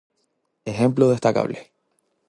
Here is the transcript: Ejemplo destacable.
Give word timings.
Ejemplo 0.65 1.11
destacable. 1.11 1.71